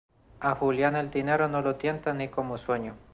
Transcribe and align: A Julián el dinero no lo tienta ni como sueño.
A 0.39 0.55
Julián 0.55 0.95
el 0.95 1.11
dinero 1.11 1.47
no 1.47 1.61
lo 1.61 1.75
tienta 1.75 2.11
ni 2.11 2.27
como 2.27 2.57
sueño. 2.57 2.95